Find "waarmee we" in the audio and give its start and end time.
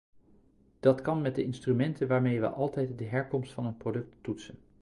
2.07-2.49